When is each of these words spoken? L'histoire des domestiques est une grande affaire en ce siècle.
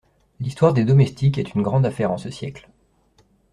L'histoire 0.39 0.73
des 0.73 0.83
domestiques 0.83 1.37
est 1.37 1.53
une 1.53 1.61
grande 1.61 1.85
affaire 1.85 2.09
en 2.11 2.17
ce 2.17 2.31
siècle. 2.31 2.67